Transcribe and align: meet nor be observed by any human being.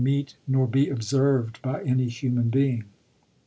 meet 0.03 0.35
nor 0.47 0.65
be 0.65 0.89
observed 0.89 1.61
by 1.61 1.79
any 1.83 2.07
human 2.09 2.49
being. 2.49 2.85